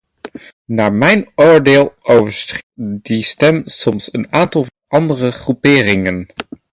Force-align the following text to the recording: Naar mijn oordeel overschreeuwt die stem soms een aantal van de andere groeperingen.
Naar 0.65 0.93
mijn 0.93 1.31
oordeel 1.35 1.93
overschreeuwt 2.01 2.63
die 3.05 3.23
stem 3.23 3.61
soms 3.65 4.13
een 4.13 4.27
aantal 4.33 4.61
van 4.63 4.71
de 4.87 4.95
andere 4.97 5.31
groeperingen. 5.31 6.25